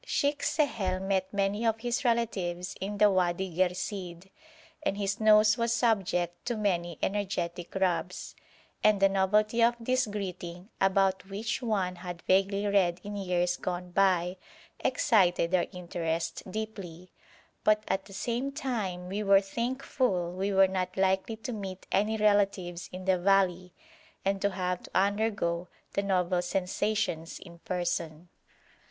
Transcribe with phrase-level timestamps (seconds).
[0.03, 4.31] Sheikh Sehel met many of his relatives in the Wadi Ghersìd,
[4.81, 8.35] and his nose was subject to many energetic rubs,
[8.83, 13.91] and the novelty of this greeting, about which one had vaguely read in years gone
[13.91, 14.37] by,
[14.79, 17.11] excited our interest deeply,
[17.63, 22.17] but at the same time we were thankful we were not likely to meet any
[22.17, 23.71] relatives in the valley,
[24.25, 28.29] and to have to undergo the novel sensations in person.